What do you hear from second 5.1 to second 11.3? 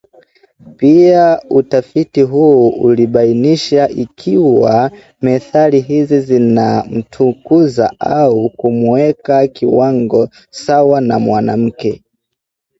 methali hizi zinamtukuza au kumweka kiwango sawa na